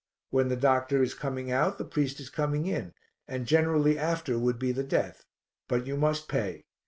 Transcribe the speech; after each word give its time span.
When 0.31 0.47
the 0.47 0.55
doctor 0.55 1.03
is 1.03 1.13
coming 1.13 1.51
out, 1.51 1.77
the 1.77 1.85
priest 1.85 2.19
is 2.19 2.31
coming 2.31 2.65
in, 2.65 2.93
and 3.27 3.45
generally 3.45 3.99
after 3.99 4.39
would 4.39 4.57
be 4.57 4.71
the 4.71 4.83
death. 4.83 5.25
But 5.67 5.85
you 5.85 5.95
must 5.95 6.27
pay. 6.27 6.65